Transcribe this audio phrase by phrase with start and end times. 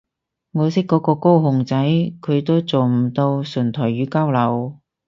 [0.53, 1.75] 我識嗰個高雄仔
[2.21, 4.79] 佢都做唔到純台語交流